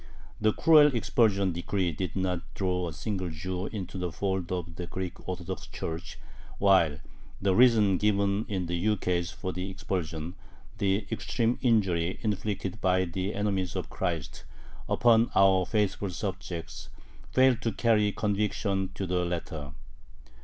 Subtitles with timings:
[0.41, 4.87] The cruel expulsion decree did not draw a single Jew into the fold of the
[4.87, 6.17] Greek Orthodox Church,
[6.57, 6.97] while
[7.39, 10.33] the reason given in the ukase for the expulsion,
[10.79, 14.43] "the extreme injury" inflicted by the enemies of Christ
[14.89, 16.89] "upon our faithful subjects,"
[17.31, 19.73] failed to carry conviction to the latter.